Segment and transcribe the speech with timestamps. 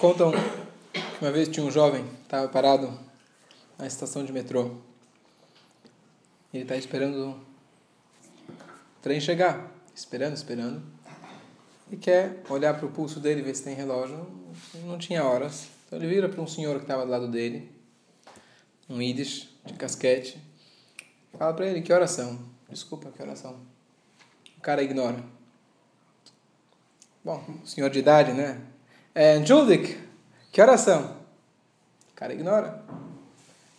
[0.00, 2.98] Contam que uma vez tinha um jovem, estava parado
[3.76, 4.76] na estação de metrô.
[6.54, 7.32] Ele está esperando
[8.48, 8.52] o
[9.02, 10.82] trem chegar, esperando, esperando.
[11.92, 14.26] E quer olhar para o pulso dele, ver se tem relógio.
[14.86, 15.68] Não tinha horas.
[15.86, 17.70] Então ele vira para um senhor que estava do lado dele,
[18.88, 20.40] um Yiddish de casquete.
[21.36, 22.40] Fala para ele que oração.
[22.70, 23.60] Desculpa, que oração.
[24.56, 25.22] O cara ignora.
[27.22, 28.69] Bom, senhor de idade, né?
[29.14, 29.98] É, Juldik,
[30.52, 31.16] que oração?
[32.12, 32.82] O cara ignora.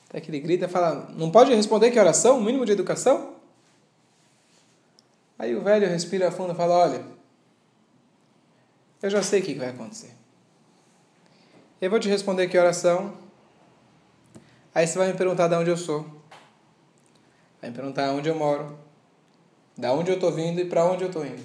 [0.09, 2.37] Até que ele grita e fala, não pode responder que oração?
[2.37, 3.35] O mínimo de educação?
[5.39, 7.01] Aí o velho respira fundo e fala, olha,
[9.01, 10.11] eu já sei o que vai acontecer.
[11.81, 13.17] Eu vou te responder que oração.
[14.75, 16.03] Aí você vai me perguntar de onde eu sou.
[17.59, 18.77] Vai me perguntar onde eu moro.
[19.75, 21.43] Da onde eu estou vindo e para onde eu estou indo.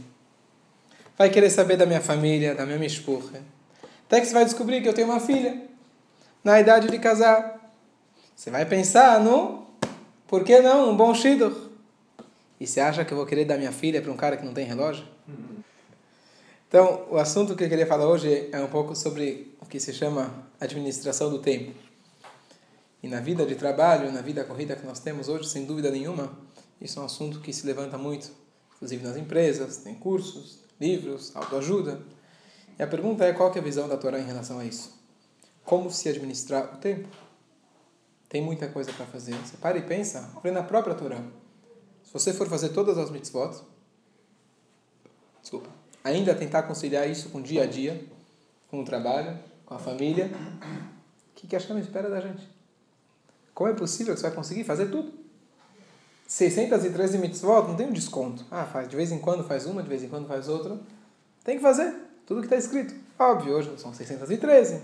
[1.17, 3.43] Vai querer saber da minha família, da minha esposa.
[4.07, 5.67] Até que você vai descobrir que eu tenho uma filha,
[6.43, 7.73] na idade de casar.
[8.35, 9.67] Você vai pensar no,
[10.29, 11.71] por que não, um bom shidduch.
[12.61, 14.55] E você acha que eu vou querer dar minha filha para um cara que não
[14.55, 15.05] tem relógio?
[16.69, 19.93] Então, o assunto que eu queria falar hoje é um pouco sobre o que se
[19.93, 21.73] chama administração do tempo.
[23.03, 26.37] E na vida de trabalho, na vida corrida que nós temos hoje, sem dúvida nenhuma,
[26.81, 28.31] isso é um assunto que se levanta muito,
[28.75, 32.01] inclusive nas empresas, tem cursos, livros, autoajuda.
[32.79, 34.95] E a pergunta é qual é a visão da Torá em relação a isso?
[35.65, 37.09] Como se administrar o tempo?
[38.29, 39.35] Tem muita coisa para fazer.
[39.35, 41.21] Você para e pensa, olha na própria Torá.
[42.05, 43.63] Se você for fazer todas as mitzvot,
[45.41, 45.71] desculpa,
[46.05, 48.05] ainda tentar conciliar isso com o dia a dia,
[48.71, 50.31] com o trabalho, com a família,
[51.31, 52.47] o que, que a Hashem espera da gente?
[53.55, 55.13] Como é possível que você vai conseguir fazer tudo?
[56.27, 58.45] 613 mitzvot não tem um desconto.
[58.51, 60.79] Ah, faz de vez em quando faz uma, de vez em quando faz outra.
[61.43, 62.06] Tem que fazer.
[62.27, 62.95] Tudo que está escrito.
[63.19, 64.83] Óbvio, hoje são 613.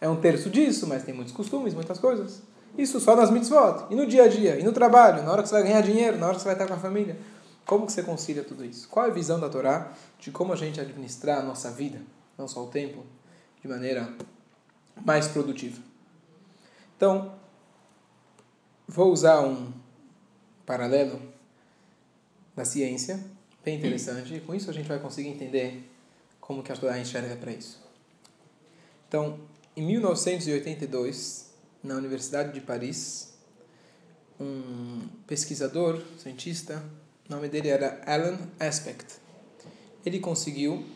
[0.00, 2.42] É um terço disso, mas tem muitos costumes, muitas coisas.
[2.76, 3.86] Isso só nas mitzvot.
[3.90, 6.16] E no dia a dia, e no trabalho, na hora que você vai ganhar dinheiro,
[6.16, 7.18] na hora que você vai estar com a família.
[7.66, 8.88] Como que você concilia tudo isso?
[8.88, 12.00] Qual é a visão da Torá de como a gente administrar a nossa vida,
[12.36, 13.04] não só o tempo,
[13.60, 14.10] de maneira
[15.04, 15.78] mais produtiva?
[16.96, 17.32] Então,
[18.86, 19.70] vou usar um
[20.64, 21.20] paralelo
[22.56, 23.22] da ciência,
[23.62, 25.88] bem interessante, e com isso a gente vai conseguir entender
[26.48, 27.78] como que a Torá enxerga para isso.
[29.06, 29.38] Então,
[29.76, 31.50] em 1982,
[31.82, 33.34] na Universidade de Paris,
[34.40, 36.82] um pesquisador, cientista,
[37.28, 39.16] o nome dele era Alan Aspect.
[40.06, 40.86] Ele conseguiu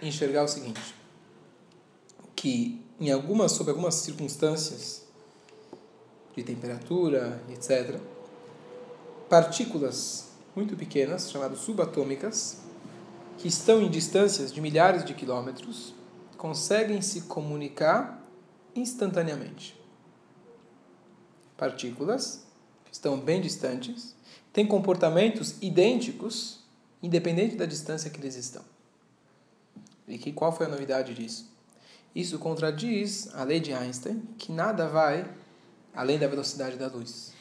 [0.00, 0.94] enxergar o seguinte,
[2.34, 5.02] que em algumas, sob algumas circunstâncias
[6.34, 8.00] de temperatura, etc.,
[9.28, 12.63] partículas muito pequenas, chamadas subatômicas,
[13.38, 15.94] que estão em distâncias de milhares de quilômetros
[16.36, 18.22] conseguem se comunicar
[18.74, 19.80] instantaneamente.
[21.56, 22.46] Partículas
[22.84, 24.14] que estão bem distantes
[24.52, 26.60] têm comportamentos idênticos,
[27.02, 28.62] independente da distância que eles estão.
[30.06, 31.50] E que, qual foi a novidade disso?
[32.14, 35.28] Isso contradiz a lei de Einstein, que nada vai
[35.94, 37.32] além da velocidade da luz.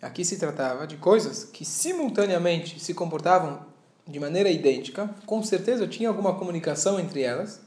[0.00, 3.64] Aqui se tratava de coisas que simultaneamente se comportavam
[4.06, 7.60] de maneira idêntica, com certeza tinha alguma comunicação entre elas,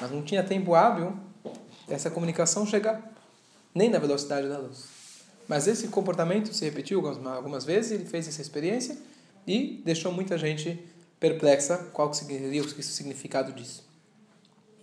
[0.00, 1.16] mas não tinha tempo hábil
[1.88, 3.12] dessa comunicação chegar,
[3.74, 4.84] nem na velocidade da luz.
[5.48, 8.96] Mas esse comportamento se repetiu algumas vezes, ele fez essa experiência
[9.46, 10.78] e deixou muita gente
[11.18, 13.84] perplexa qual seria o significado disso.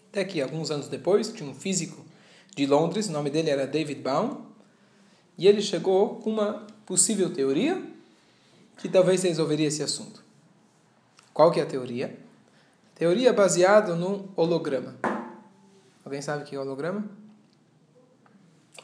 [0.10, 2.06] Até que, alguns anos depois, tinha um físico
[2.56, 4.42] de Londres, o nome dele era David Baum,
[5.38, 7.82] e ele chegou com uma possível teoria
[8.78, 10.24] que talvez resolveria esse assunto.
[11.34, 12.16] Qual que é a teoria?
[12.94, 14.96] Teoria baseada num holograma.
[16.06, 17.04] Alguém sabe o que é holograma?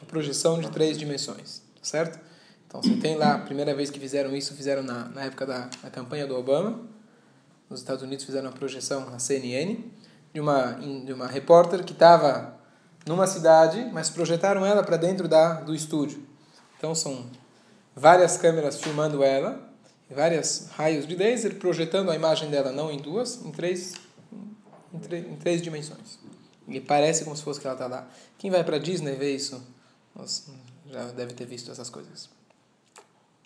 [0.02, 2.18] A projeção de três dimensões, certo?
[2.66, 5.70] Então, você tem lá, a primeira vez que fizeram isso, fizeram na, na época da
[5.82, 6.80] na campanha do Obama.
[7.68, 9.84] Nos Estados Unidos fizeram uma projeção na CNN
[10.32, 12.56] de uma, de uma repórter que estava
[13.06, 16.24] numa cidade, mas projetaram ela para dentro da, do estúdio.
[16.78, 17.26] Então, são
[17.94, 19.69] várias câmeras filmando ela
[20.14, 23.94] vários raios de laser projetando a imagem dela não em duas, em três,
[24.92, 26.18] em, em três dimensões.
[26.66, 28.08] E parece como se fosse que ela está lá.
[28.36, 29.62] Quem vai para Disney ver isso,
[30.14, 30.52] nossa,
[30.90, 32.28] já deve ter visto essas coisas.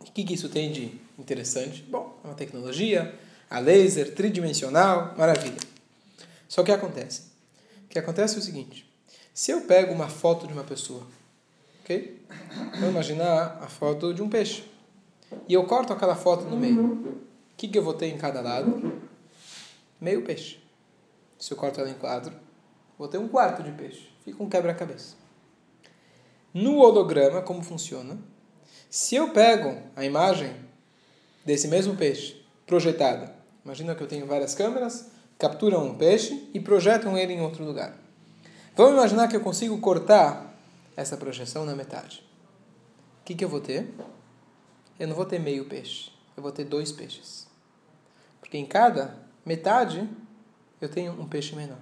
[0.01, 1.83] O que, que isso tem de interessante?
[1.83, 3.19] Bom, é uma tecnologia,
[3.49, 5.61] a laser, tridimensional, maravilha.
[6.49, 7.23] Só que acontece?
[7.85, 8.91] O que acontece é o seguinte:
[9.33, 11.07] se eu pego uma foto de uma pessoa,
[11.83, 12.23] ok?
[12.73, 14.65] Vamos imaginar a foto de um peixe
[15.49, 18.41] e eu corto aquela foto no meio, o que, que eu vou ter em cada
[18.41, 19.01] lado?
[20.01, 20.59] Meio peixe.
[21.39, 22.33] Se eu corto ela em quadro,
[22.99, 24.09] Vou ter um quarto de peixe.
[24.25, 25.17] Fica um quebra-cabeça.
[26.53, 28.17] No holograma, como funciona?
[28.89, 30.55] Se eu pego a imagem
[31.45, 33.35] desse mesmo peixe projetada,
[33.65, 37.99] imagina que eu tenho várias câmeras, capturam um peixe e projetam ele em outro lugar.
[38.77, 40.55] Vamos imaginar que eu consigo cortar
[40.97, 42.25] essa projeção na metade.
[43.21, 43.93] O que, que eu vou ter?
[44.99, 47.47] Eu não vou ter meio peixe, eu vou ter dois peixes.
[48.41, 50.09] Porque em cada metade
[50.81, 51.81] eu tenho um peixe menor.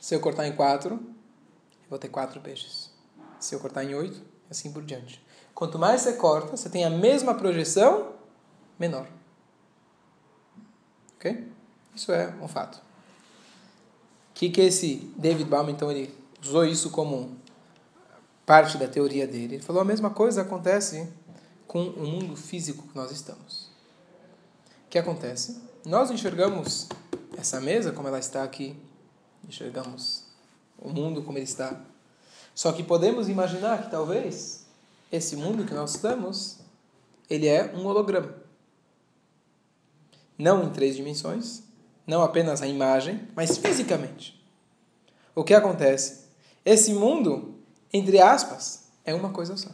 [0.00, 2.90] Se eu cortar em quatro, eu vou ter quatro peixes.
[3.38, 4.20] Se eu cortar em oito,
[4.50, 5.24] assim por diante.
[5.54, 8.12] Quanto mais você corta, você tem a mesma projeção
[8.78, 9.06] menor.
[11.16, 11.48] Ok?
[11.94, 12.78] Isso é um fato.
[14.30, 16.12] O que, que esse David Baum, então, ele
[16.42, 17.36] usou isso como
[18.44, 19.56] parte da teoria dele?
[19.56, 21.08] Ele falou a mesma coisa acontece
[21.72, 23.70] com o mundo físico que nós estamos.
[24.84, 25.58] O que acontece?
[25.86, 26.86] Nós enxergamos
[27.34, 28.76] essa mesa como ela está aqui,
[29.48, 30.24] enxergamos
[30.78, 31.80] o mundo como ele está.
[32.54, 34.66] Só que podemos imaginar que talvez
[35.10, 36.58] esse mundo que nós estamos,
[37.30, 38.34] ele é um holograma.
[40.36, 41.62] Não em três dimensões,
[42.06, 44.46] não apenas a imagem, mas fisicamente.
[45.34, 46.26] O que acontece?
[46.66, 47.54] Esse mundo,
[47.90, 49.70] entre aspas, é uma coisa só.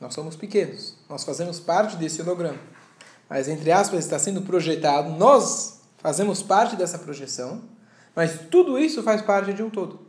[0.00, 2.58] Nós somos pequenos, nós fazemos parte desse holograma.
[3.28, 7.62] Mas, entre aspas, está sendo projetado, nós fazemos parte dessa projeção,
[8.14, 10.06] mas tudo isso faz parte de um todo.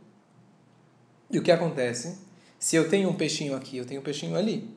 [1.30, 2.18] E o que acontece?
[2.58, 4.76] Se eu tenho um peixinho aqui, eu tenho um peixinho ali.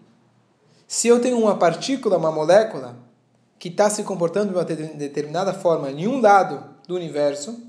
[0.88, 2.97] Se eu tenho uma partícula, uma molécula,
[3.59, 7.61] que está se comportando de uma determinada forma em um lado do universo,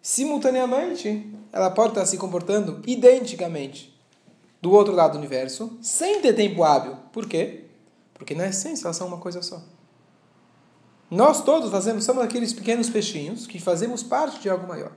[0.00, 3.95] simultaneamente ela pode estar se comportando identicamente
[4.66, 6.96] do outro lado do universo, sem ter tempo hábil.
[7.12, 7.66] Por quê?
[8.14, 9.62] Porque na essência elas são uma coisa só.
[11.08, 14.90] Nós todos fazemos, somos aqueles pequenos peixinhos que fazemos parte de algo maior.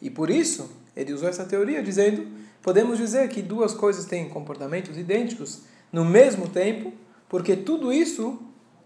[0.00, 2.24] E por isso, ele usou essa teoria dizendo,
[2.62, 6.92] podemos dizer que duas coisas têm comportamentos idênticos no mesmo tempo,
[7.28, 8.40] porque tudo isso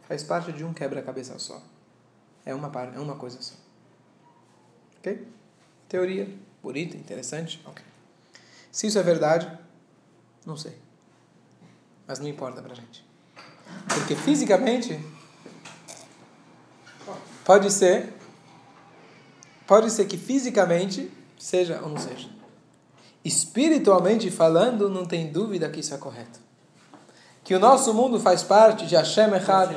[0.09, 1.62] faz parte de um quebra-cabeça só.
[2.47, 3.56] É uma, é uma coisa só.
[5.00, 5.29] Ok?
[5.87, 6.27] Teoria
[6.62, 7.61] bonita, interessante.
[7.67, 7.85] Ok.
[8.73, 9.63] Se isso é verdade,
[10.46, 10.76] não sei.
[12.06, 13.05] Mas não importa pra gente.
[13.88, 15.00] Porque fisicamente
[17.44, 18.14] pode ser
[19.67, 22.29] pode ser que fisicamente seja ou não seja.
[23.25, 26.38] Espiritualmente falando, não tem dúvida que isso é correto.
[27.43, 29.75] Que o nosso mundo faz parte de Hashem Echad.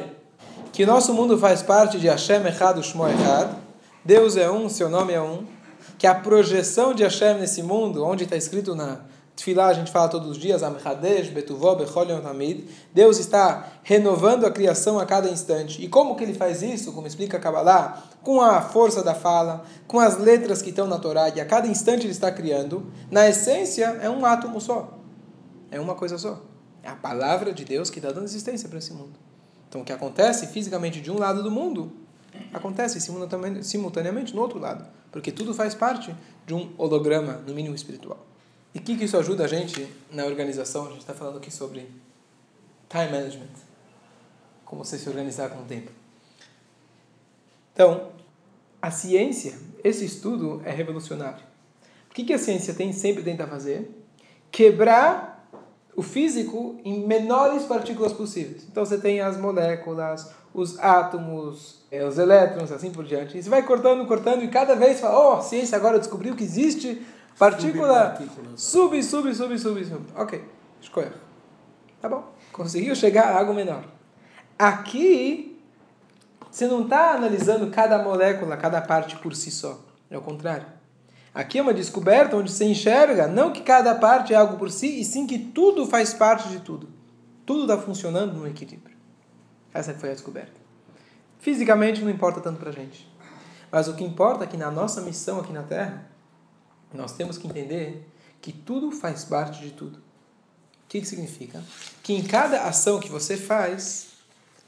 [0.74, 3.56] Que o nosso mundo faz parte de Hashem Echad, Shmo Echad.
[4.04, 5.46] Deus é um, seu nome é um.
[5.98, 9.00] Que a projeção de Hashem nesse mundo, onde está escrito na
[9.38, 12.68] Tfilá a gente fala todos os dias, Amchadesh, Betuvó, Bechol Tamid.
[12.92, 15.80] Deus está renovando a criação a cada instante.
[15.80, 16.92] E como que ele faz isso?
[16.92, 18.04] Como explica Kabbalah?
[18.24, 21.68] Com a força da fala, com as letras que estão na Torá, e a cada
[21.68, 22.92] instante ele está criando.
[23.12, 24.98] Na essência, é um átomo só.
[25.70, 26.42] É uma coisa só.
[26.82, 29.20] É a palavra de Deus que está dando existência para esse mundo.
[29.70, 31.92] Então, o que acontece fisicamente de um lado do mundo,
[32.52, 33.00] acontece
[33.62, 34.84] simultaneamente no outro lado.
[35.12, 38.26] Porque tudo faz parte de um holograma, no mínimo espiritual.
[38.74, 40.86] E o que, que isso ajuda a gente na organização?
[40.86, 41.90] A gente está falando aqui sobre
[42.90, 43.68] time management.
[44.66, 45.92] Como você se organizar com o tempo.
[47.74, 48.12] Então,
[48.82, 49.54] a ciência,
[49.84, 51.44] esse estudo é revolucionário.
[52.10, 53.90] O que, que a ciência tem sempre tenta fazer?
[54.52, 55.38] Quebrar
[55.98, 58.64] o físico em menores partículas possíveis.
[58.70, 63.36] Então você tem as moléculas, os átomos, eh, os elétrons, assim por diante.
[63.36, 67.02] E você vai cortando, cortando, e cada vez fala, oh, ciência agora descobriu que existe
[67.38, 68.18] Partícula
[68.56, 70.06] sub, sub, sub, sub, sub.
[70.16, 70.44] Ok,
[70.82, 71.14] escolha.
[72.02, 72.34] Tá bom.
[72.52, 73.84] Conseguiu chegar a algo menor.
[74.58, 75.60] Aqui,
[76.50, 79.80] você não está analisando cada molécula, cada parte por si só.
[80.10, 80.66] É o contrário.
[81.34, 85.00] Aqui é uma descoberta onde você enxerga não que cada parte é algo por si,
[85.00, 86.90] e sim que tudo faz parte de tudo.
[87.46, 88.98] Tudo está funcionando no equilíbrio.
[89.72, 90.60] Essa foi a descoberta.
[91.38, 93.08] Fisicamente não importa tanto para gente.
[93.72, 96.10] Mas o que importa é que na nossa missão aqui na Terra,
[96.94, 98.08] nós temos que entender
[98.42, 99.98] que tudo faz parte de tudo.
[99.98, 101.64] O que, que significa?
[102.02, 104.10] Que em cada ação que você faz,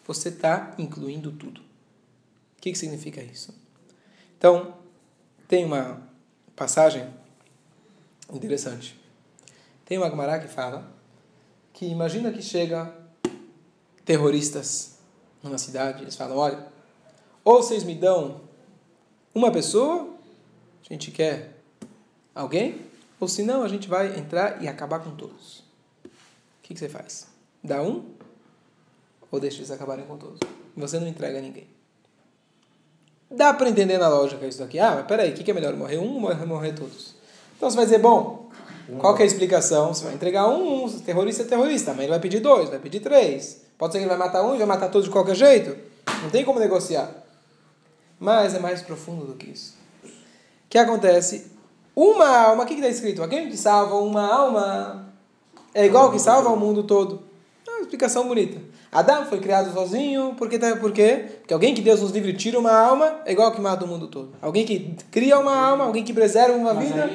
[0.05, 1.61] você está incluindo tudo.
[1.61, 3.55] O que, que significa isso?
[4.37, 4.75] Então,
[5.47, 6.01] tem uma
[6.55, 7.09] passagem
[8.33, 8.99] interessante.
[9.85, 10.91] Tem uma Gemara que fala
[11.71, 12.93] que imagina que chega
[14.03, 14.99] terroristas
[15.41, 16.67] numa cidade, eles falam, olha,
[17.43, 18.41] ou vocês me dão
[19.33, 20.13] uma pessoa,
[20.83, 21.58] a gente quer
[22.39, 22.81] alguém,
[23.19, 25.59] ou senão a gente vai entrar e acabar com todos.
[26.05, 26.09] O
[26.63, 27.27] que, que você faz?
[27.63, 28.05] Dá um
[29.29, 30.39] ou deixa eles acabarem com todos?
[30.75, 31.67] Você não entrega ninguém.
[33.29, 34.79] Dá para entender na lógica isso daqui.
[34.79, 35.75] Ah, mas peraí, o que, que é melhor?
[35.75, 37.13] Morrer um ou morrer, morrer todos?
[37.57, 38.49] Então você vai dizer, bom,
[38.97, 39.93] qual que é a explicação?
[39.93, 43.01] Você vai entregar um, um terrorista é terrorista, mas ele vai pedir dois, vai pedir
[43.01, 43.61] três.
[43.77, 45.77] Pode ser que ele vai matar um e vai matar todos de qualquer jeito.
[46.23, 47.11] Não tem como negociar.
[48.19, 49.75] Mas é mais profundo do que isso.
[50.03, 50.09] O
[50.69, 51.58] que acontece?
[51.99, 53.21] Uma alma, o que está escrito?
[53.21, 55.13] Alguém que salva uma alma
[55.73, 57.23] é igual que salva o mundo todo.
[57.67, 58.57] É uma explicação bonita.
[58.89, 60.57] Adão foi criado sozinho, por quê?
[60.79, 61.25] Por quê?
[61.39, 64.07] Porque alguém que Deus nos livre tira uma alma é igual que mata o mundo
[64.07, 64.33] todo.
[64.41, 67.09] Alguém que cria uma alma, alguém que preserva uma vida.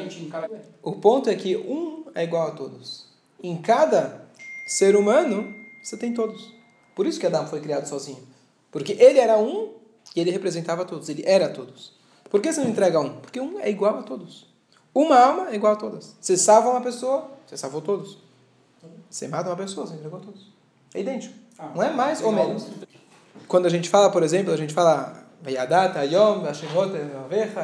[0.82, 3.06] O ponto é que um é igual a todos.
[3.42, 4.26] Em cada
[4.66, 5.50] ser humano,
[5.82, 6.52] você tem todos.
[6.94, 8.22] Por isso que Adão foi criado sozinho.
[8.70, 9.70] Porque ele era um
[10.14, 11.08] e ele representava todos.
[11.08, 11.94] Ele era todos.
[12.28, 13.14] Por que você não entrega um?
[13.14, 14.52] Porque um é igual a todos.
[14.94, 16.14] Uma alma é igual a todas.
[16.20, 18.18] Você salva uma pessoa, você salvou todos.
[19.10, 20.52] Você mata uma pessoa, você entregou todos.
[20.94, 21.34] É idêntico.
[21.58, 22.68] Ah, não é mais ou menos.
[23.48, 26.90] Quando a gente fala, por exemplo, a gente fala Vayadat Ayom Hashemot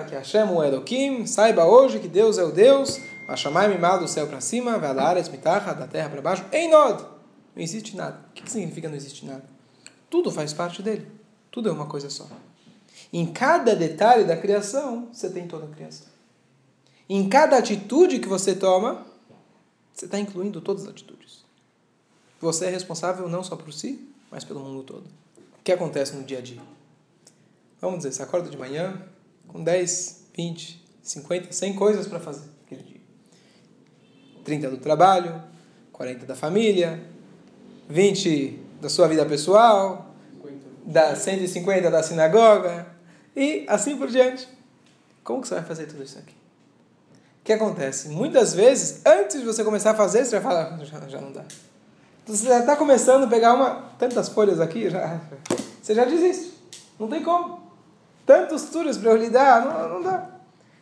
[0.09, 4.41] que Hashem Elohim, saiba hoje que Deus é o Deus, Hashamai Mimal do céu para
[4.41, 7.03] cima, Valares Mitacha da terra para baixo, em Nod.
[7.55, 8.21] Não existe nada.
[8.31, 9.45] O que significa não existe nada?
[10.09, 11.07] Tudo faz parte dele.
[11.51, 12.27] Tudo é uma coisa só.
[13.13, 16.10] Em cada detalhe da criação, você tem toda a criação.
[17.13, 19.05] Em cada atitude que você toma,
[19.93, 21.45] você está incluindo todas as atitudes.
[22.41, 25.07] Você é responsável não só por si, mas pelo mundo todo.
[25.59, 26.61] O que acontece no dia a dia?
[27.81, 29.03] Vamos dizer, você acorda de manhã
[29.49, 33.01] com 10, 20, 50, 100 coisas para fazer aquele dia.
[34.45, 35.43] 30 do trabalho,
[35.91, 37.05] 40 da família,
[37.89, 40.15] 20 da sua vida pessoal,
[40.87, 42.87] da 150 da sinagoga
[43.35, 44.47] e assim por diante.
[45.25, 46.40] Como que você vai fazer tudo isso aqui?
[47.41, 48.09] O que acontece?
[48.09, 51.33] Muitas vezes, antes de você começar a fazer, você já fala, ah, já, já não
[51.33, 51.43] dá.
[52.27, 55.21] Você já está começando a pegar uma, tantas folhas aqui, já,
[55.83, 56.53] você já desiste.
[56.99, 57.61] Não tem como.
[58.27, 60.29] Tantos turnos para eu lidar, não, não dá.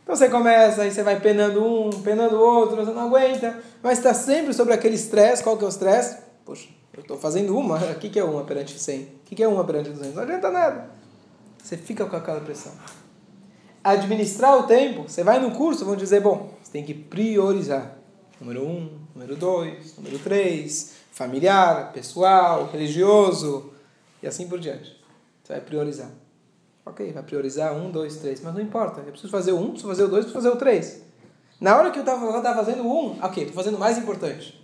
[0.03, 4.13] Então você começa, aí você vai penando um, penando outro, você não aguenta, mas está
[4.13, 5.43] sempre sobre aquele estresse.
[5.43, 6.19] Qual que é o estresse?
[6.45, 9.03] Poxa, eu estou fazendo uma, o que, que é uma perante 100?
[9.03, 10.15] O que, que é uma perante 200?
[10.15, 10.91] Não adianta nada.
[11.63, 12.73] Você fica com aquela pressão.
[13.83, 17.97] Administrar o tempo, você vai no curso, vão dizer, bom, você tem que priorizar.
[18.41, 23.73] Número um, número dois, número três, familiar, pessoal, religioso
[24.23, 24.97] e assim por diante.
[25.43, 26.11] Você vai priorizar.
[26.85, 29.01] Ok, vai priorizar um, dois, três, mas não importa.
[29.01, 31.03] Eu preciso fazer o um, preciso fazer o dois, preciso fazer o três.
[31.61, 34.59] Na hora que eu estava fazendo o um, ok, estou fazendo o mais importante.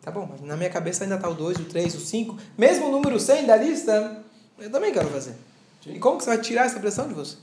[0.00, 2.36] Tá bom, mas na minha cabeça ainda está o dois, o três, o cinco.
[2.56, 4.22] Mesmo o número 100 da lista,
[4.58, 5.34] eu também quero fazer.
[5.86, 7.36] E como que você vai tirar essa pressão de você?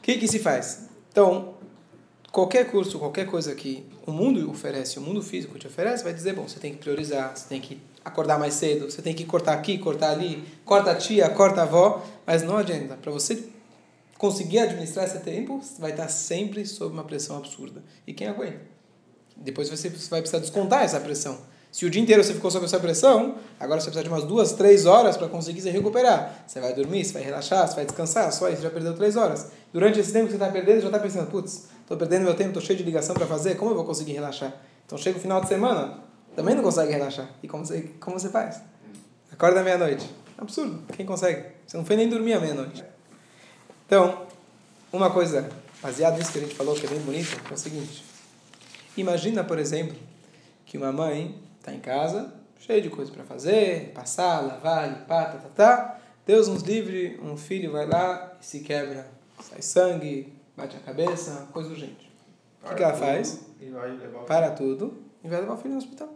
[0.00, 0.88] O que, que se faz?
[1.12, 1.54] Então,
[2.32, 6.34] qualquer curso, qualquer coisa que o mundo oferece, o mundo físico te oferece, vai dizer,
[6.34, 9.52] bom, você tem que priorizar, você tem que acordar mais cedo, você tem que cortar
[9.52, 12.96] aqui, cortar ali, corta a tia, corta a avó, mas não adianta.
[12.96, 13.44] Para você
[14.16, 17.84] conseguir administrar esse tempo, vai estar sempre sob uma pressão absurda.
[18.06, 18.60] E quem aguenta?
[19.36, 21.38] Depois você vai precisar descontar essa pressão.
[21.72, 24.52] Se o dia inteiro você ficou sob essa pressão, agora você precisa de umas duas,
[24.52, 26.44] três horas para conseguir se recuperar.
[26.46, 29.52] Você vai dormir, você vai relaxar, você vai descansar, só isso já perdeu três horas.
[29.72, 32.50] Durante esse tempo que você está perdendo, já está pensando, putz, estou perdendo meu tempo,
[32.50, 34.52] estou cheio de ligação para fazer, como eu vou conseguir relaxar?
[34.84, 36.00] Então chega o final de semana,
[36.34, 37.28] também não consegue relaxar.
[37.40, 38.60] E como você, como você faz?
[39.32, 40.10] Acorda meia-noite.
[40.36, 40.82] Absurdo.
[40.96, 41.44] Quem consegue?
[41.66, 42.82] Você não foi nem dormir à meia-noite.
[43.86, 44.26] Então,
[44.92, 45.48] uma coisa,
[45.80, 48.04] baseado nisso que a gente falou, que é bem bonito, é o seguinte.
[48.96, 49.96] Imagina, por exemplo,
[50.66, 55.38] que uma mãe está em casa, cheio de coisas para fazer, passar, lavar, limpar, tá,
[55.38, 56.00] tá, tá.
[56.26, 59.06] Deus nos livre, um filho vai lá e se quebra,
[59.40, 62.10] sai sangue, bate a cabeça, coisa urgente.
[62.62, 63.40] O que, que ela faz?
[64.26, 66.08] Para tudo e vai levar o filho no hospital.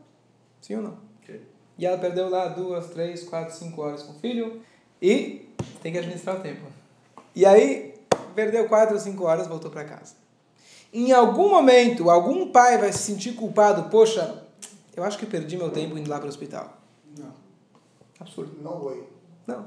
[0.60, 0.98] Sim ou não?
[1.22, 1.42] Okay.
[1.78, 4.62] E ela perdeu lá duas, três, quatro, cinco horas com o filho
[5.00, 5.48] e
[5.82, 6.62] tem que administrar o tempo.
[7.34, 7.94] E aí,
[8.34, 10.14] perdeu quatro ou cinco horas, voltou para casa.
[10.92, 14.43] Em algum momento, algum pai vai se sentir culpado, poxa,
[14.96, 16.80] eu acho que perdi meu tempo indo lá para o hospital.
[17.18, 17.32] Não.
[18.20, 18.56] Absurdo.
[18.62, 19.04] Não foi.
[19.46, 19.66] Não.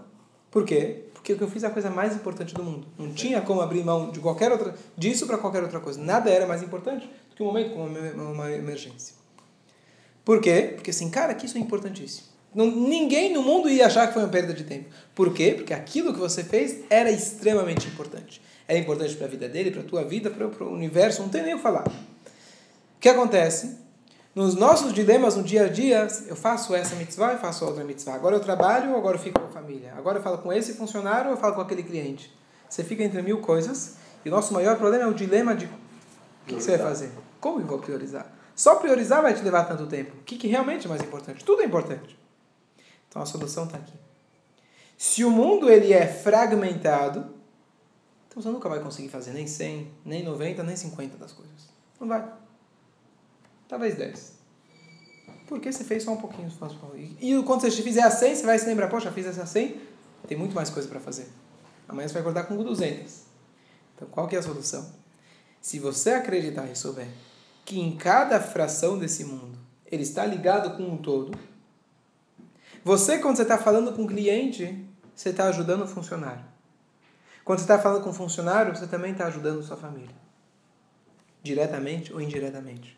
[0.49, 1.03] Por quê?
[1.13, 2.87] Porque eu fiz a coisa mais importante do mundo.
[2.97, 6.01] Não tinha como abrir mão de qualquer outra, disso para qualquer outra coisa.
[6.01, 9.15] Nada era mais importante do que um momento como uma emergência.
[10.23, 10.73] Por quê?
[10.75, 12.27] Porque assim, cara, que isso é importantíssimo.
[12.55, 14.89] Não, ninguém no mundo ia achar que foi uma perda de tempo.
[15.13, 15.53] Por quê?
[15.55, 18.41] Porque aquilo que você fez era extremamente importante.
[18.67, 21.43] É importante para a vida dele, para a tua vida, para o universo, não tem
[21.43, 21.87] nem o que falar.
[21.87, 23.77] O que acontece?
[24.37, 28.13] Nos nossos dilemas no dia a dia, eu faço essa mitzvah e faço outra mitzvah.
[28.13, 29.91] Agora eu trabalho, agora eu fico com a família.
[29.97, 32.31] Agora eu falo com esse funcionário, eu falo com aquele cliente.
[32.69, 35.69] Você fica entre mil coisas e o nosso maior problema é o dilema de o
[36.45, 37.11] que, que você vai fazer?
[37.41, 38.31] Como eu vou priorizar?
[38.55, 40.15] Só priorizar vai te levar tanto tempo.
[40.17, 41.43] O que, que realmente é mais importante?
[41.43, 42.15] Tudo é importante.
[43.09, 43.93] Então a solução está aqui.
[44.95, 47.25] Se o mundo ele é fragmentado,
[48.27, 51.69] Então você nunca vai conseguir fazer nem 100, nem 90, nem 50 das coisas.
[51.99, 52.23] Não vai.
[53.67, 54.37] Talvez 10.
[55.47, 56.49] Porque você fez só um pouquinho.
[57.19, 59.81] E quando você fizer a 100, você vai se lembrar, poxa, fiz essa 100,
[60.27, 61.27] tem muito mais coisa para fazer.
[61.87, 63.21] Amanhã você vai acordar com 200.
[63.95, 64.91] Então qual que é a solução?
[65.61, 67.07] Se você acreditar e souber
[67.65, 71.37] que em cada fração desse mundo ele está ligado com um todo,
[72.83, 76.43] você, quando você está falando com o cliente, você está ajudando o funcionário.
[77.43, 80.15] Quando você está falando com o funcionário, você também está ajudando sua família.
[81.41, 82.97] Diretamente ou indiretamente.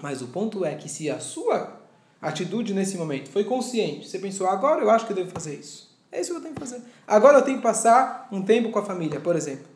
[0.00, 1.80] Mas o ponto é que se a sua
[2.20, 5.96] atitude nesse momento foi consciente, você pensou, agora eu acho que eu devo fazer isso.
[6.10, 6.82] É isso que eu tenho que fazer.
[7.06, 9.66] Agora eu tenho que passar um tempo com a família, por exemplo.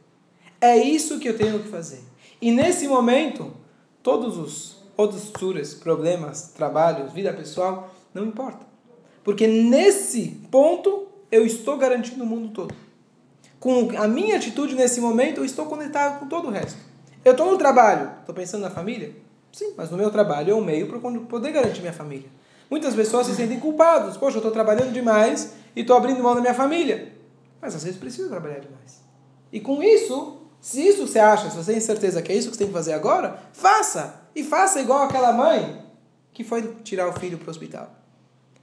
[0.60, 2.02] É isso que eu tenho que fazer.
[2.40, 3.52] E nesse momento,
[4.02, 8.66] todos os outros suras, problemas, trabalhos, vida pessoal, não importa.
[9.24, 12.74] Porque nesse ponto eu estou garantindo o mundo todo.
[13.58, 16.78] Com a minha atitude nesse momento, eu estou conectado com todo o resto.
[17.24, 19.14] Eu estou no trabalho, estou pensando na família?
[19.52, 22.28] Sim, mas no meu trabalho é um meio para poder garantir minha família.
[22.70, 24.16] Muitas pessoas se sentem culpados.
[24.16, 27.12] Poxa, eu estou trabalhando demais e estou abrindo mão da minha família.
[27.60, 29.02] Mas às vezes precisa trabalhar demais.
[29.52, 32.54] E com isso, se isso você acha, se você tem certeza que é isso que
[32.54, 34.20] você tem que fazer agora, faça.
[34.34, 35.84] E faça igual aquela mãe
[36.32, 37.90] que foi tirar o filho para o hospital.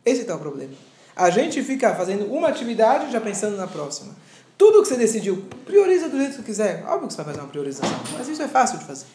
[0.06, 0.74] Esse está o problema.
[1.14, 4.16] A gente fica fazendo uma atividade já pensando na próxima.
[4.58, 6.86] Tudo que você decidiu, prioriza do jeito que quiser.
[6.88, 9.06] Óbvio que você vai fazer uma priorização, mas isso é fácil de fazer.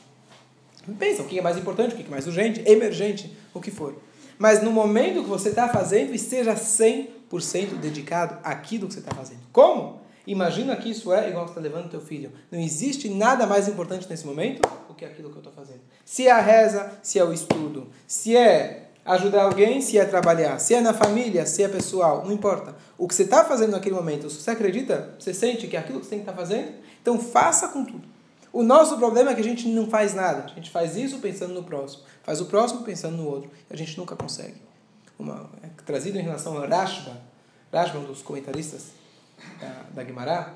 [0.98, 3.94] Pensa o que é mais importante, o que é mais urgente, emergente, o que for.
[4.38, 9.40] Mas no momento que você está fazendo, esteja 100% dedicado àquilo que você está fazendo.
[9.52, 10.00] Como?
[10.26, 12.32] Imagina que isso é igual que está levando teu filho.
[12.50, 15.80] Não existe nada mais importante nesse momento do que aquilo que eu estou fazendo.
[16.04, 20.58] Se é a reza, se é o estudo, se é ajudar alguém, se é trabalhar,
[20.58, 22.76] se é na família, se é pessoal, não importa.
[22.96, 25.98] O que você está fazendo naquele momento, se você acredita, você sente que é aquilo
[25.98, 28.06] que você tem que estar tá fazendo, então faça com tudo.
[28.52, 30.44] O nosso problema é que a gente não faz nada.
[30.44, 32.02] A gente faz isso pensando no próximo.
[32.23, 33.50] Faz o próximo pensando no outro.
[33.71, 34.61] A gente nunca consegue.
[35.18, 37.16] Uma, é trazido em relação a Rashba,
[37.72, 38.90] Rashba, um dos comentaristas
[39.61, 40.55] da, da Guimará,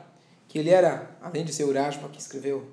[0.49, 2.69] que ele era, além de ser o Rashba, que escreveu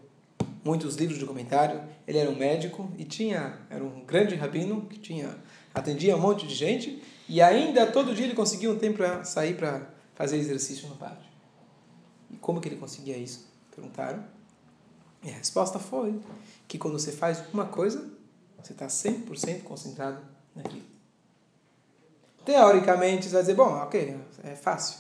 [0.63, 4.97] muitos livros de comentário, ele era um médico e tinha, era um grande rabino que
[4.97, 5.35] tinha
[5.73, 9.55] atendia um monte de gente e ainda todo dia ele conseguia um tempo para sair
[9.55, 11.29] para fazer exercício no pátio.
[12.29, 13.47] E como que ele conseguia isso?
[13.75, 14.23] Perguntaram.
[15.23, 16.19] E a resposta foi
[16.67, 18.09] que quando você faz uma coisa,
[18.61, 20.19] você está 100% concentrado
[20.55, 20.83] naquilo.
[22.45, 24.97] Teoricamente, você vai dizer, bom, ok, é fácil.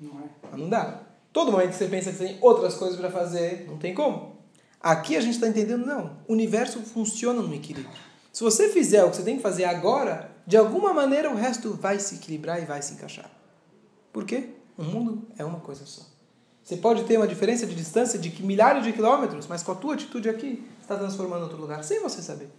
[0.00, 0.28] Não é.
[0.50, 1.00] Mas não dá.
[1.32, 4.36] Todo momento que você pensa que tem outras coisas para fazer, não tem como.
[4.80, 6.18] Aqui a gente está entendendo, não.
[6.26, 7.96] O universo funciona no equilíbrio.
[8.32, 11.72] Se você fizer o que você tem que fazer agora, de alguma maneira o resto
[11.72, 13.30] vai se equilibrar e vai se encaixar.
[14.12, 14.50] Por quê?
[14.76, 16.02] O mundo é uma coisa só.
[16.66, 19.94] Você pode ter uma diferença de distância de milhares de quilômetros, mas com a tua
[19.94, 22.50] atitude aqui, está transformando outro lugar, sem você saber.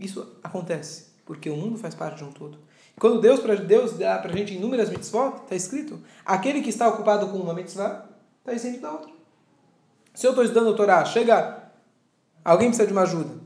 [0.00, 2.58] Isso acontece, porque o mundo faz parte de um todo.
[2.98, 7.28] Quando Deus, Deus dá para a gente inúmeras mitzvot, está escrito, aquele que está ocupado
[7.28, 9.12] com uma mitzvah, está isento da outra.
[10.14, 11.70] Se eu estou estudando o Torá, chega,
[12.42, 13.38] alguém precisa de uma ajuda.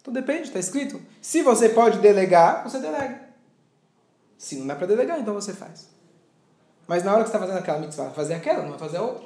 [0.00, 1.00] Então depende, está escrito.
[1.22, 3.22] Se você pode delegar, você delega.
[4.36, 5.93] Se não dá para delegar, então você faz.
[6.86, 9.02] Mas na hora que você está fazendo aquela mitzvah, fazer aquela, não vai fazer a
[9.02, 9.24] outra.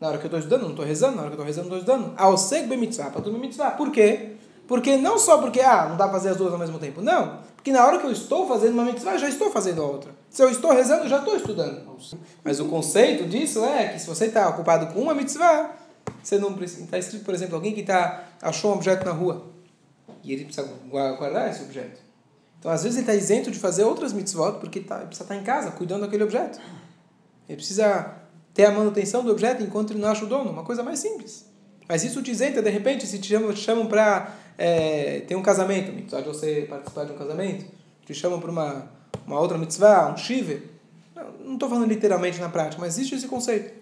[0.00, 1.16] Na hora que eu estou estudando, não estou rezando.
[1.16, 2.14] Na hora que eu estou rezando, não estou estudando.
[2.18, 3.70] Ao seg mitzvah, para tudo mitzvah.
[3.70, 4.32] Por quê?
[4.66, 7.00] Porque não só porque, ah, não dá para fazer as duas ao mesmo tempo.
[7.00, 7.38] Não.
[7.54, 10.10] Porque na hora que eu estou fazendo uma mitzvah, já estou fazendo a outra.
[10.28, 11.96] Se eu estou rezando, já estou estudando.
[12.42, 15.70] Mas o conceito disso é que se você está ocupado com uma mitzvah,
[16.20, 16.84] você não precisa.
[16.84, 19.44] Está escrito, por exemplo, alguém que tá, achou um objeto na rua.
[20.24, 22.00] E ele precisa guardar esse objeto.
[22.62, 25.42] Então, às vezes, ele está isento de fazer outras mitzvot porque tá, precisa estar em
[25.42, 26.60] casa, cuidando daquele objeto.
[27.48, 28.14] Ele precisa
[28.54, 30.52] ter a manutenção do objeto enquanto ele não acha o dono.
[30.52, 31.44] Uma coisa mais simples.
[31.88, 35.92] Mas isso te isenta, de repente, se te chamam, chamam para é, ter um casamento,
[35.92, 37.64] mitzvah de você participar de um casamento,
[38.06, 38.88] te chamam para uma,
[39.26, 40.62] uma outra mitzvah, um shiver.
[41.44, 43.74] Não estou falando literalmente na prática, mas existe esse conceito.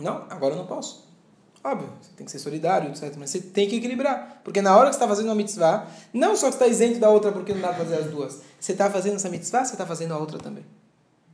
[0.00, 1.08] Não, agora eu não posso.
[1.64, 3.14] Óbvio, você tem que ser solidário, etc.
[3.18, 4.42] Mas você tem que equilibrar.
[4.44, 7.00] Porque na hora que você está fazendo uma mitzvah, não só que você está isento
[7.00, 8.42] da outra porque não dá para fazer as duas.
[8.60, 10.64] Você está fazendo essa mitzvah, você está fazendo a outra também.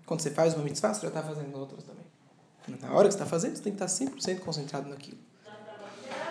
[0.06, 2.04] Quando você faz uma mitzvah, você já está fazendo outras também.
[2.80, 5.18] Na hora que você está fazendo, você tem que estar 100% concentrado naquilo.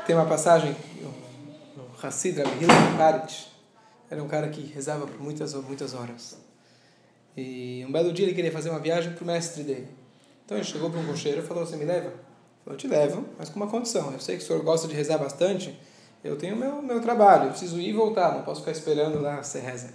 [0.07, 2.65] Tem uma passagem, o Hassid Rabbi
[2.97, 3.51] Parit,
[4.09, 6.37] era um cara que rezava por muitas, muitas horas.
[7.35, 9.89] E um belo dia ele queria fazer uma viagem para o mestre dele.
[10.45, 12.28] Então ele chegou para um cocheiro e falou: Você me leva?
[12.69, 14.13] Eu te levo, mas com uma condição.
[14.13, 15.77] Eu sei que o senhor gosta de rezar bastante.
[16.23, 19.41] Eu tenho meu, meu trabalho, eu preciso ir e voltar, não posso ficar esperando lá
[19.41, 19.89] você reza.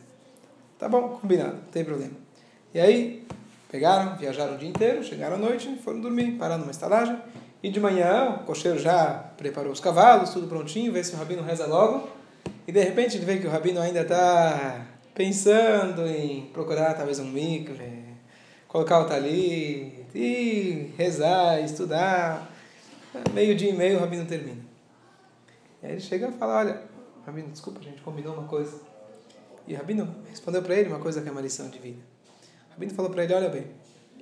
[0.78, 2.14] Tá bom, combinado, não tem problema.
[2.72, 3.24] E aí,
[3.70, 7.16] pegaram, viajaram o dia inteiro, chegaram à noite, foram dormir, pararam numa estalagem.
[7.62, 11.42] E de manhã, o cocheiro já preparou os cavalos, tudo prontinho, vê se o rabino
[11.42, 12.08] reza logo.
[12.66, 17.26] E de repente ele vê que o rabino ainda está pensando em procurar talvez um
[17.26, 18.04] mikve,
[18.66, 22.54] colocar o talit, e rezar, estudar.
[23.33, 24.62] Meio dia e meio o rabino termina.
[25.83, 26.83] E aí ele chega e fala, olha,
[27.24, 28.81] rabino, desculpa, a gente combinou uma coisa.
[29.66, 32.03] E o rabino respondeu para ele uma coisa que é uma lição de vida.
[32.68, 33.66] O rabino falou para ele, olha bem,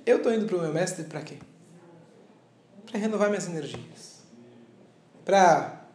[0.05, 1.37] eu estou indo para o meu mestre para quê?
[2.85, 4.23] Para renovar minhas energias.
[5.25, 5.85] Para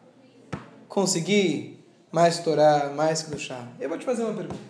[0.89, 3.69] conseguir mais Torá, mais chá.
[3.79, 4.61] Eu vou te fazer uma pergunta.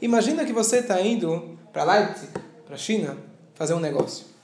[0.00, 2.32] Imagina que você está indo para Leipzig,
[2.64, 3.16] para a China,
[3.54, 4.35] fazer um negócio.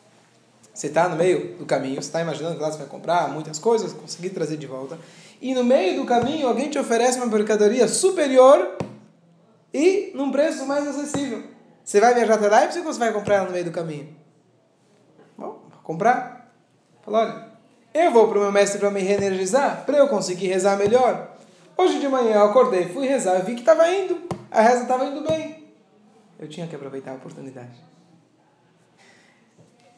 [0.73, 3.59] Você está no meio do caminho, você está imaginando que lá você vai comprar muitas
[3.59, 4.99] coisas, conseguir trazer de volta.
[5.41, 8.77] E no meio do caminho alguém te oferece uma mercadoria superior
[9.73, 11.43] e num preço mais acessível.
[11.85, 14.17] Você vai viajar até Leipzig ou você vai comprar ela no meio do caminho?
[15.37, 16.53] Bom, comprar.
[17.03, 17.47] Fala, olha,
[17.93, 21.37] eu vou para o meu mestre para me reenergizar, para eu conseguir rezar melhor.
[21.77, 25.27] Hoje de manhã eu acordei, fui rezar, vi que estava indo, a reza estava indo
[25.27, 25.67] bem.
[26.39, 27.92] Eu tinha que aproveitar a oportunidade.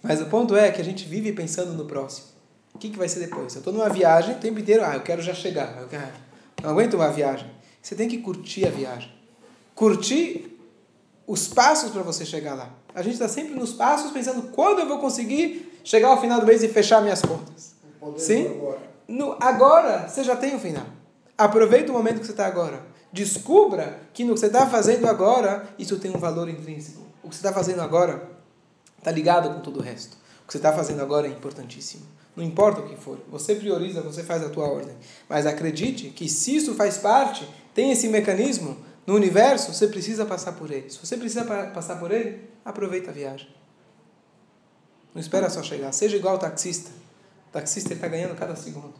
[0.04, 2.26] Mas o ponto é que a gente vive pensando no próximo.
[2.74, 3.54] O que, que vai ser depois?
[3.54, 6.12] Eu estou numa viagem o tempo inteiro, ah, eu quero já chegar, eu quero,
[6.62, 7.50] não aguento uma viagem.
[7.80, 9.10] Você tem que curtir a viagem.
[9.74, 10.58] Curtir
[11.26, 12.70] os passos para você chegar lá.
[12.94, 16.46] A gente está sempre nos passos pensando quando eu vou conseguir chegar ao final do
[16.46, 17.74] mês e fechar minhas contas.
[18.18, 18.46] Sim?
[18.46, 18.78] Agora.
[19.08, 20.84] No, agora você já tem o final.
[21.36, 22.84] Aproveita o momento que você está agora.
[23.10, 27.00] Descubra que no que você está fazendo agora, isso tem um valor intrínseco.
[27.22, 28.33] O que você está fazendo agora
[29.04, 30.16] está ligado com todo o resto.
[30.42, 32.06] O que você está fazendo agora é importantíssimo.
[32.34, 33.18] Não importa o que for.
[33.28, 34.96] Você prioriza, você faz a tua ordem.
[35.28, 40.52] Mas acredite que se isso faz parte, tem esse mecanismo no universo, você precisa passar
[40.52, 40.88] por ele.
[40.90, 43.48] Se você precisa passar por ele, aproveita a viagem.
[45.14, 45.92] Não espera só chegar.
[45.92, 46.90] Seja igual o taxista.
[47.50, 48.94] O taxista está ganhando cada segundo.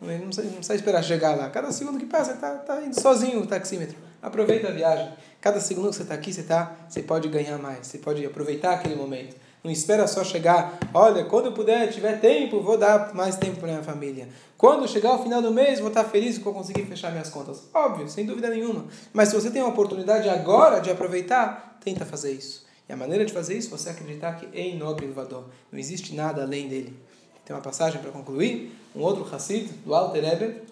[0.00, 1.50] Não precisa, não precisa esperar chegar lá.
[1.50, 3.96] Cada segundo que passa, está tá indo sozinho o taxímetro.
[4.24, 5.12] Aproveita a viagem.
[5.38, 7.86] Cada segundo que você está aqui, você, tá, você pode ganhar mais.
[7.86, 9.36] Você pode aproveitar aquele momento.
[9.62, 13.68] Não espera só chegar, olha, quando eu puder, tiver tempo, vou dar mais tempo para
[13.68, 14.28] minha família.
[14.56, 17.64] Quando chegar o final do mês, vou estar feliz que eu conseguir fechar minhas contas.
[17.72, 18.86] Óbvio, sem dúvida nenhuma.
[19.12, 22.64] Mas se você tem a oportunidade agora de aproveitar, tenta fazer isso.
[22.88, 25.44] E a maneira de fazer isso é você acreditar que é inobre Vador.
[25.70, 26.96] Não existe nada além dele.
[27.44, 28.74] Tem uma passagem para concluir.
[28.96, 30.62] Um outro Hassid, do Alter Eber,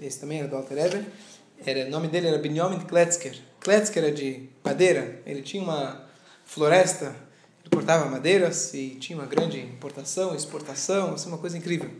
[0.00, 1.04] esse também era do Alter Eber,
[1.64, 3.36] era, o nome dele era Binyamin Kletzker.
[3.60, 5.20] Kletzker era de madeira.
[5.26, 6.06] Ele tinha uma
[6.44, 7.06] floresta,
[7.62, 11.90] ele cortava madeiras e tinha uma grande importação, exportação, assim, uma coisa incrível.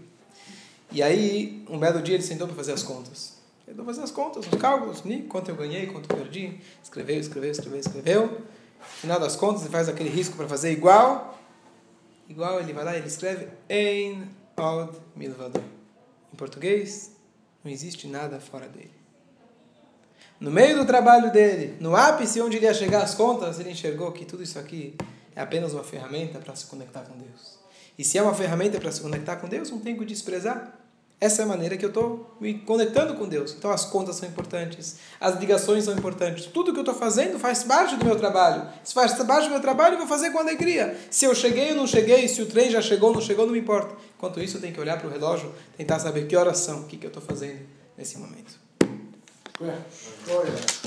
[0.93, 3.35] E aí, um belo dia ele sentou para fazer as contas.
[3.67, 6.61] Ele vai fazer as contas, os cálculos, quanto eu ganhei, quanto eu perdi.
[6.83, 8.27] Escreveu, escreveu, escreveu, escreveu.
[8.27, 11.39] No final das contas, ele faz aquele risco para fazer igual.
[12.29, 15.63] Igual, ele vai lá e ele escreve Ein od milvador.
[16.33, 17.13] Em português,
[17.65, 19.04] não existe nada fora dele.
[20.45, 24.13] No meio do trabalho dele, no ápice onde ele ia chegar às contas, ele enxergou
[24.13, 24.95] que tudo isso aqui
[25.35, 27.59] é apenas uma ferramenta para se conectar com Deus.
[27.99, 30.79] E se é uma ferramenta para se conectar com Deus, não tem que desprezar.
[31.19, 33.55] Essa é a maneira que eu estou me conectando com Deus.
[33.57, 36.45] Então as contas são importantes, as ligações são importantes.
[36.45, 38.69] Tudo que eu estou fazendo faz parte do meu trabalho.
[38.85, 40.95] Se faz parte do meu trabalho, eu vou fazer com alegria.
[41.11, 43.55] Se eu cheguei ou não cheguei, se o trem já chegou ou não chegou, não
[43.55, 43.97] me importa.
[44.19, 46.85] Enquanto isso, eu tenho que olhar para o relógio, tentar saber que horas são, o
[46.85, 47.61] que, que eu estou fazendo
[47.97, 48.63] nesse momento.
[49.61, 49.79] Ué,
[50.31, 50.85] olha.